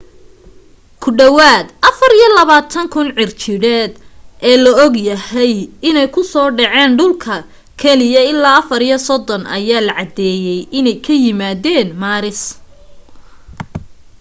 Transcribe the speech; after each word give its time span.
ku 1.01 1.09
dhawaad 1.19 1.65
24,000 1.89 3.33
cirjiidheed 3.41 3.91
ee 4.49 4.55
la 4.63 4.71
og 4.85 4.93
yahay 5.09 5.53
inay 5.89 6.07
ku 6.15 6.21
soo 6.31 6.49
dhaceen 6.57 6.91
dhulka 6.99 7.35
keliya 7.81 8.21
ilaa 8.31 8.59
34 8.71 9.55
ayaa 9.57 9.85
la 9.87 9.93
caddeeyay 9.99 10.59
inay 10.79 10.97
ka 11.05 11.13
yimaadeen 11.23 11.87
maaris 12.01 12.41